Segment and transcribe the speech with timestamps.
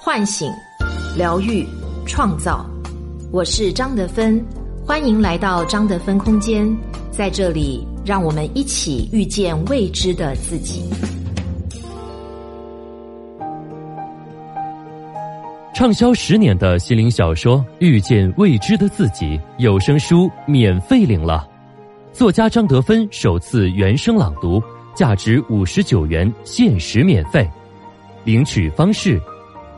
[0.00, 0.50] 唤醒、
[1.16, 1.66] 疗愈、
[2.06, 2.64] 创造。
[3.32, 4.42] 我是张德芬，
[4.86, 6.64] 欢迎来到张德芬空间，
[7.10, 10.88] 在这里，让我们一起遇见未知的自己。
[15.74, 19.26] 畅销十年的心灵小说《遇见未知的自己》
[19.58, 21.46] 有声书免费领了，
[22.12, 24.62] 作家张德芬首次原声朗读，
[24.94, 27.46] 价值五十九元，限时免费。
[28.24, 29.20] 领取方式：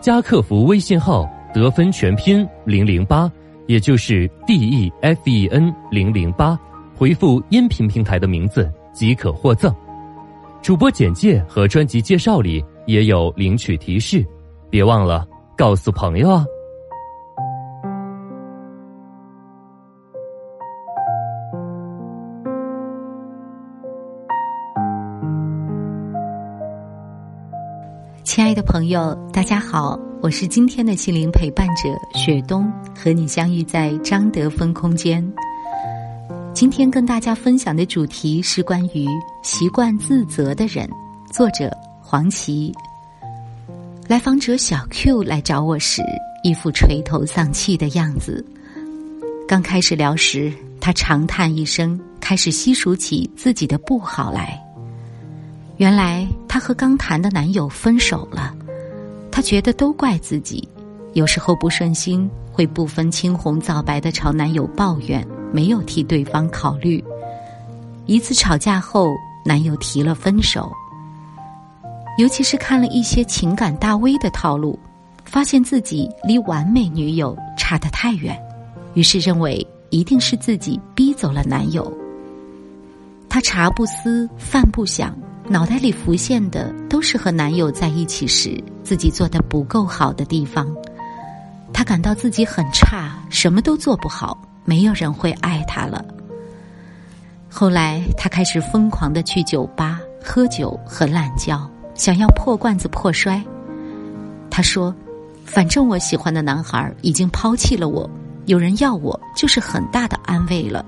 [0.00, 3.30] 加客服微信号“得分全拼零零八”，
[3.68, 6.58] 也就是 D E F E N 零零八，
[6.96, 9.74] 回复音频平台的名字即可获赠。
[10.62, 14.24] 主播简介和专辑介绍里也有领取提示，
[14.70, 15.26] 别忘了。
[15.56, 16.46] 告诉朋友啊！
[28.40, 35.22] 亲爱的朋友，大家好，我是今天的心灵陪伴者雪冬，和你相遇在张德芬空间。
[36.54, 39.06] 今天跟大家分享的主题是关于
[39.42, 40.88] 习惯自责的人，
[41.30, 42.72] 作者黄琦。
[44.08, 46.00] 来访者小 Q 来找我时，
[46.42, 48.42] 一副垂头丧气的样子。
[49.46, 54.58] 刚开始聊时，他长叹一声，开始细数起自己的不好来。
[55.80, 58.54] 原来她和刚谈的男友分手了，
[59.32, 60.68] 她觉得都怪自己。
[61.14, 67.02] 有时候不顺心，会不分青红皂白的朝男友抱怨，没有替对方考虑。
[68.04, 69.08] 一次吵架后，
[69.42, 70.70] 男友提了分手。
[72.18, 74.78] 尤其是看了一些情感大 V 的套路，
[75.24, 78.38] 发现自己离完美女友差得太远，
[78.92, 81.90] 于是认为一定是自己逼走了男友。
[83.30, 85.16] 他茶不思饭不想，
[85.52, 90.72] 脑袋里浮现的都是和男友在一起时自己做的不够好的地方。
[91.72, 96.04] 他感到自己很差，什么都做不好，没有人会爱他了。
[97.48, 101.68] 后来他开始疯狂的去酒吧喝酒和滥交。
[101.96, 103.42] 想要破罐子破摔，
[104.50, 104.94] 他说
[105.44, 108.08] ：“反正我喜欢的男孩已经抛弃了我，
[108.46, 110.86] 有人要我就是很大的安慰了。”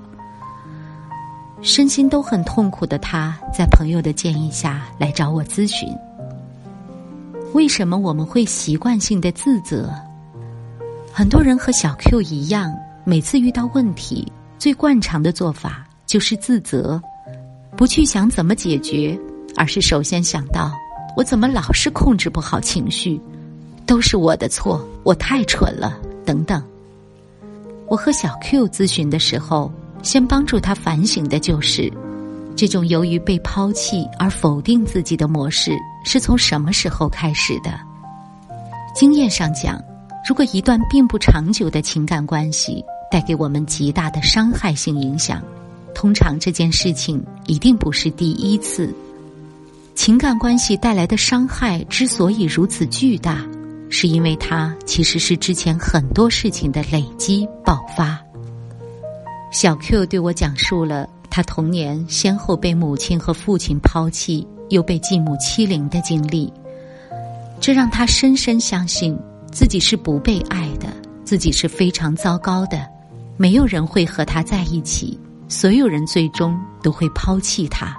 [1.62, 5.88] 身心都很痛苦的他，在朋友的建议下来找我咨询：
[7.54, 9.88] 为什么我们会习惯性的自责？
[11.12, 12.74] 很多人和小 Q 一样，
[13.04, 17.00] 每次遇到问题，最惯常的做法就是自责，
[17.76, 19.16] 不去想怎么解决，
[19.56, 20.72] 而是首先想到。
[21.14, 23.20] 我怎么老是控制不好情绪？
[23.86, 25.96] 都是我的错，我太蠢了。
[26.24, 26.60] 等等。
[27.86, 29.70] 我和小 Q 咨询的时候，
[30.02, 31.90] 先帮助他反省的就是，
[32.56, 35.72] 这种由于被抛弃而否定自己的模式
[36.04, 37.72] 是从什么时候开始的？
[38.94, 39.80] 经验上讲，
[40.28, 45.42] 如果一段并不长久的情感关系带给我们极大的伤害性影响，
[45.94, 48.92] 通常这件事情一定不是第一次。
[49.94, 53.38] 情感关系带来的伤害之所以如此巨大，
[53.88, 58.18] 是因为它其实是之前很多事情的累积爆发。
[59.52, 66.50] 小 Q 对我讲述了他童年先后被母亲和父亲抛弃，又被继母欺凌的经历，
[67.60, 69.16] 这让他深深相信
[69.52, 70.88] 自己是不被爱的，
[71.22, 72.88] 自己是非常糟糕的，
[73.36, 77.94] 没有人会和他在一起，所有人最终都会抛弃他。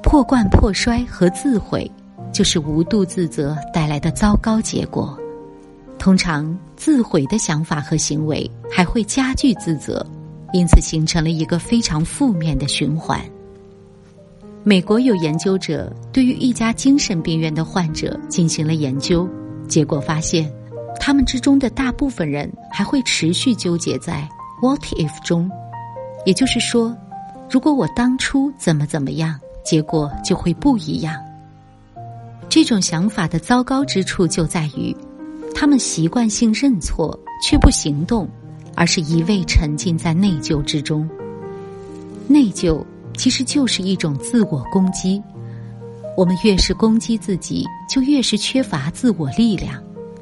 [0.00, 1.90] 破罐破摔和自毁，
[2.32, 5.18] 就是无度自责带来的糟糕结果。
[6.02, 10.04] 通常，自毁的想法和行为还会加剧自责，
[10.52, 13.20] 因此形成了一个非常负面的循环。
[14.64, 19.28] 美国有研究者对于一家精神病院的患者进行了研究，
[19.68, 20.52] 结果发现，
[20.98, 24.28] 他们之中的大部分人还会持续纠结在
[24.60, 25.48] “what if” 中，
[26.26, 26.92] 也就是说，
[27.48, 29.38] 如果我当初怎么怎么样。
[29.64, 31.14] 结果就会不一样。
[32.48, 34.94] 这种想法的糟糕之处就在于，
[35.62, 38.28] 他们习惯性认错却不行动，
[38.74, 41.08] 而是一味沉浸在内疚之中。
[42.26, 42.84] 内疚
[43.16, 45.22] 其实就是一种自我攻击。
[46.16, 49.80] 我们越是攻击自己，就越是缺乏自我力量；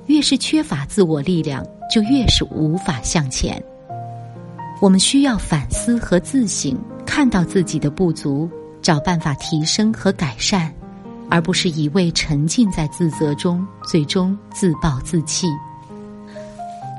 [0.09, 3.65] 越是缺乏自我力量，就越是无法向前。
[4.79, 6.77] 我们需要反思和自省，
[7.07, 8.47] 看到自己的不足。
[8.83, 10.71] 找办法提升和改善，
[11.31, 15.47] 而不是一味沉浸在自责中，最终自暴自弃。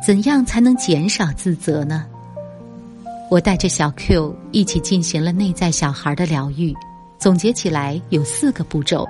[0.06, 2.06] 怎样才能减少自责呢？
[3.30, 6.76] 我带着小 Q 一起进行了内在小孩的疗愈，
[7.20, 9.08] 总结起来有四个步骤：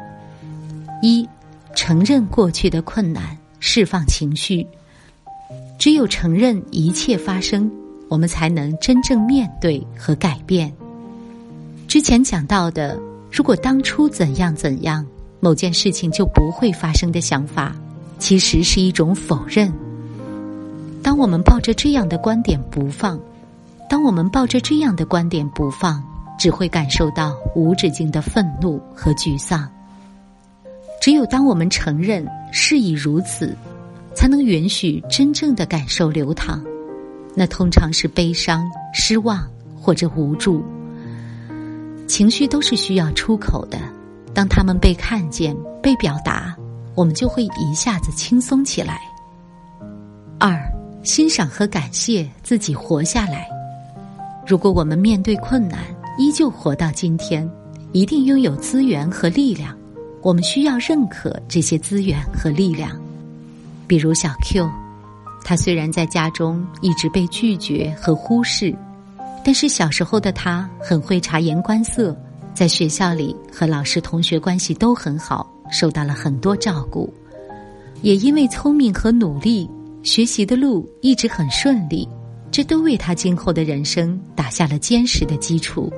[1.01, 1.27] 一、
[1.75, 4.67] 承认过去的困难，释放情绪。
[5.79, 7.71] 只有承认一切发生，
[8.09, 10.71] 我们才能真正面对和改变。
[11.87, 12.99] 之前讲到的，
[13.31, 15.03] 如果当初怎样怎样，
[15.41, 17.75] 某件事情就不会发生的想法，
[18.19, 19.73] 其实是一种否认。
[21.03, 23.19] 当我们抱着这样的观点不放，
[23.89, 26.01] 当我们抱着这样的观点不放，
[26.39, 29.67] 只会感受到无止境的愤怒和沮丧。
[31.01, 33.57] 只有当我们承认事已如此，
[34.13, 36.63] 才能允许真正的感受流淌。
[37.33, 39.43] 那通常是悲伤、失望
[39.79, 40.63] 或者无助。
[42.07, 43.79] 情绪都是需要出口的，
[44.33, 46.55] 当他们被看见、被表达，
[46.95, 49.01] 我们就会一下子轻松起来。
[50.39, 50.59] 二。
[51.03, 53.49] 欣赏和感谢自己活下来。
[54.45, 55.79] 如果我们面对困难
[56.15, 57.49] 依旧活到今天，
[57.91, 59.75] 一定拥有资源和力量。
[60.21, 62.91] 我们需要认可这些资源和力量。
[63.87, 64.69] 比如小 Q，
[65.43, 68.71] 他虽然在家中一直被拒绝和忽视，
[69.43, 72.15] 但是小时候的他很会察言观色，
[72.53, 77.11] 在学校里和老师同学关系都很好，受到了很多照顾。
[78.01, 79.69] 也因为聪明和努力。
[80.03, 82.09] 学习的路一直很顺利，
[82.49, 85.93] 这都为他今后的人生打下了坚实的基础。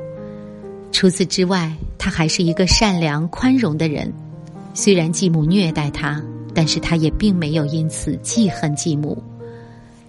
[0.91, 4.11] 除此之外，他还是一个善良宽容的人。
[4.73, 6.21] 虽然继母虐待他，
[6.53, 9.23] 但是他也并没有因此记恨继母。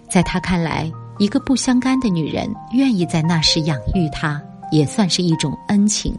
[0.09, 4.43] 在他看来，一个不相干的女人愿意在那时养育他，
[4.73, 6.13] 也算是一种恩情。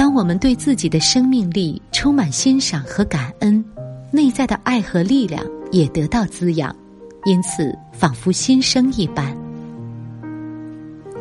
[0.00, 3.62] 当我们对自己的生命力充满欣赏和感恩，
[4.10, 5.44] 内在的爱和力量。
[5.72, 6.74] 也得到滋养，
[7.26, 9.36] 因此仿佛新生一般。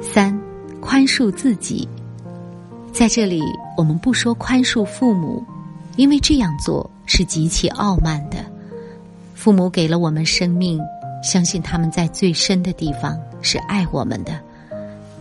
[0.01, 0.39] 三，
[0.79, 1.85] 宽恕自己。
[2.93, 3.43] 在这里，
[3.77, 5.43] 我们不说宽恕父母，
[5.97, 8.37] 因为这样做是极其傲慢的。
[9.35, 10.79] 父母给了我们生命，
[11.21, 14.39] 相信他们在最深的地方是爱我们的，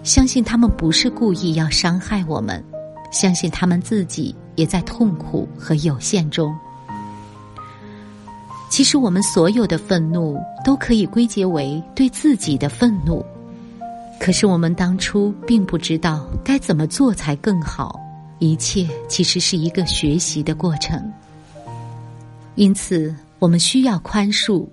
[0.05, 2.65] 相信他们不是故意要伤害我们，
[3.11, 6.55] 相信他们自己也在痛苦和有限中。
[8.71, 13.25] 其实，我们所有的愤怒都可以归结为对自己的愤怒。
[14.21, 17.99] 可是，我们当初并不知道该怎么做才更好。
[18.41, 21.13] 一切其实是一个学习的过程。
[22.55, 24.65] 因此，我们需要宽恕，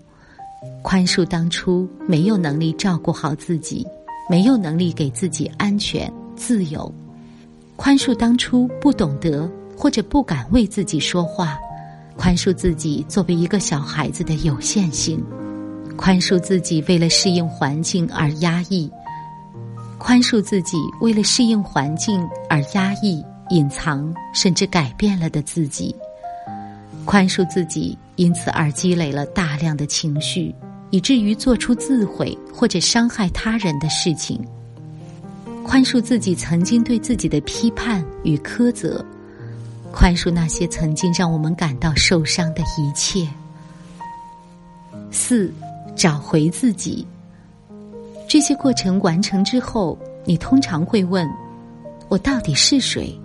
[0.84, 3.88] 宽恕当初没有能力照顾好自己，
[4.30, 6.92] 没有能力给自己安全、自由；
[7.76, 11.58] 宽恕当初不懂得或者不敢为自己说话。
[12.18, 15.22] 宽恕自己作为一个小孩子的有限性，
[15.98, 18.90] 宽恕自己为了适应环境而压抑，
[19.98, 25.94] 宽恕自己为了适应环境而压抑、隐藏甚至改变了的自己，
[27.04, 30.56] 宽恕自己因此而积累了大量的情绪，
[30.92, 34.42] 以至于做出自毁或者伤害他人的事情，
[35.66, 39.04] 宽恕自己曾经对自己的批判与苛责。
[39.92, 43.28] 宽恕那些曾经让我们感到受伤的一切。
[45.10, 45.52] 四，
[45.96, 47.06] 找回自己。
[48.28, 51.28] 这些过程完成之后，你通常会问：
[52.10, 53.20] 我到底是谁？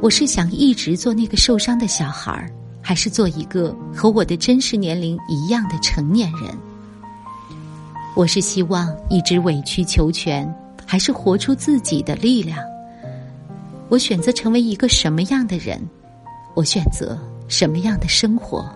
[0.00, 6.56] 我是想一直做那个受伤的小孩儿，还是做一个和我的真实年龄一样的成年人？
[8.16, 10.48] 我是希望一直委曲求全，
[10.90, 12.58] 还是活出自己的力量？
[13.88, 15.80] 我选择成为一个什么样的人？
[16.56, 17.16] 我选择
[17.46, 18.68] 什么样的生活？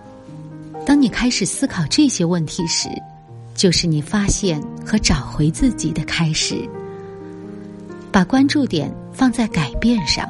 [0.85, 2.87] 当你开始思考这些问题时，
[3.53, 6.57] 就是你发现和找回自己的开始。
[8.13, 10.25] 把关注点放在改变上。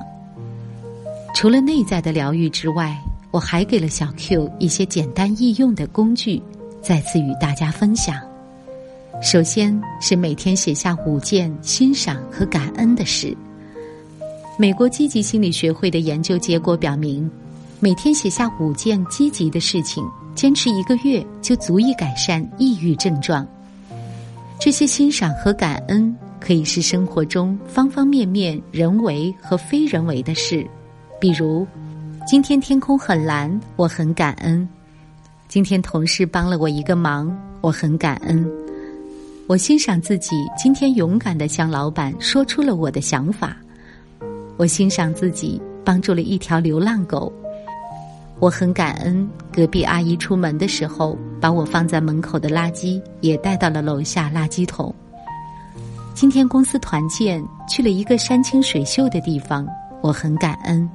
[1.36, 3.00] 除了内在的疗愈之外，
[3.30, 6.42] 我还给了小 Q 一些简单易用的工具，
[6.82, 8.20] 再次与大家分享。
[9.22, 13.36] 首先是每天写下五件欣赏和感恩的事。
[14.58, 17.30] 美国积极心理学会的研究结果表明，
[17.80, 20.04] 每天写下五件积极的事情，
[20.36, 23.46] 坚持一个月就足以改善抑郁症状。
[24.60, 30.66] 这些欣赏和感恩可以是生活中方方面面人为和非人为的事，
[31.20, 31.66] 比如，
[32.28, 34.66] 今天天空很蓝，我很感恩；
[35.48, 38.46] 今天同事帮了我一个忙，我很感恩；
[39.48, 43.56] 我欣赏自己今天勇敢的向老板说出了我的想法。
[44.58, 47.32] 我欣赏自己帮助了一条流浪狗，
[48.40, 54.94] 我很感恩隔壁阿姨出门的时候把我放在门口的垃圾也带到了楼下垃圾桶。
[56.16, 59.68] 今天公司团建去了一个山清水秀的地方，
[60.02, 60.90] 我很感恩。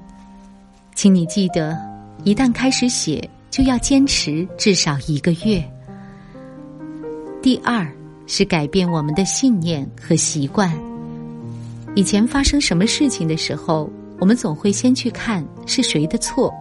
[0.96, 1.78] 请你记得，
[2.24, 5.62] 一旦开始写，就要坚持至少一个月。
[7.40, 7.86] 第二
[8.32, 10.72] 是改变我们的信念和习惯。
[11.96, 16.54] 以前发生什么事情的时候，我们总会先去看是谁的错。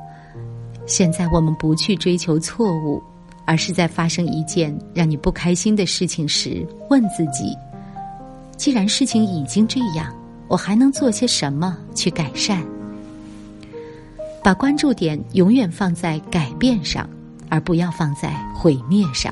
[0.88, 3.00] 现在我们不去追求错误，
[3.46, 7.56] 而是在发生一件让你不开心的事情时，问自己：
[8.58, 10.12] 既然事情已经这样，
[10.48, 12.64] 我还能做些什么去改善？
[14.44, 17.08] 把关注点永远放在改变上，
[17.48, 19.32] 而不要放在毁灭上。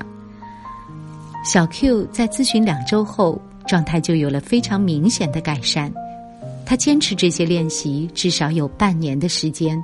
[1.44, 5.92] 小 Q 在咨询两周后，状态就有了非常明显的改善。
[6.66, 9.82] 他坚持这些练习至少有半年的时间。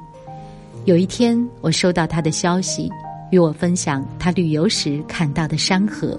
[0.85, 2.91] 有一天，我收到他的消息，
[3.31, 6.19] 与我分享他旅游时看到的山河。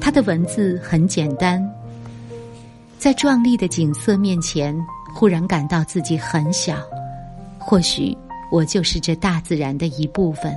[0.00, 1.64] 他的文字很简单，
[2.98, 4.76] 在壮丽的景色面前，
[5.14, 6.78] 忽然感到自己很小。
[7.58, 8.16] 或许
[8.50, 10.52] 我就是这大自然的一部分，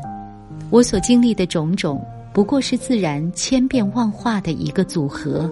[0.71, 2.03] 我所经历的种种。
[2.37, 5.51] 不过是自然千变万化的一个组合。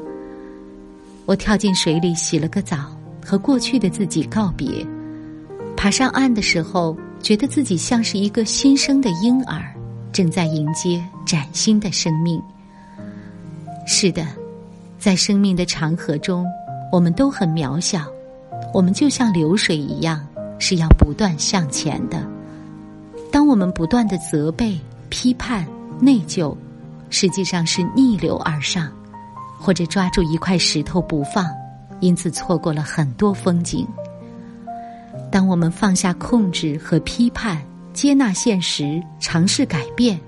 [1.25, 4.86] 我跳进水里洗了个澡，和过去的自己告别。
[5.75, 9.74] 爬上岸的时候，觉得自己像是一个新生的婴儿，
[10.12, 12.39] 正在迎接崭新的生命。
[13.88, 14.24] 是的，
[15.00, 16.46] 在生命的长河中，
[16.92, 18.06] 我们都很渺小，
[18.72, 20.24] 我们就像流水一样，
[20.60, 22.24] 是要不断向前的。
[23.32, 25.65] 当我们不断的责备、批判、
[26.00, 26.56] 内疚。
[27.17, 28.91] 实际上是逆流而上，
[29.57, 31.45] 或者抓住一块石头不放，
[32.01, 33.88] 因此错过了很多风景。
[35.31, 40.19] 当我们放下控制和批判，接纳现实，尝试改变，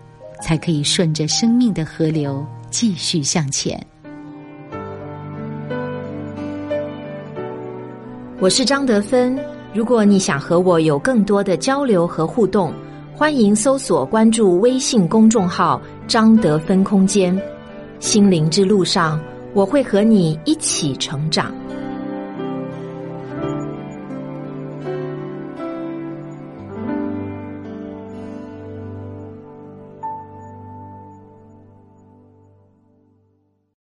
[0.42, 3.78] 才可以顺着生命的河流继续向前。
[8.40, 9.38] 我是张德芬，
[9.74, 12.74] 如果你想和我有更多的交流和互动。
[13.18, 17.36] 欢迎搜索关注微信公众号“张德芬空间”，
[18.00, 19.20] 心灵之路上，
[19.56, 21.52] 我会和你一起成长。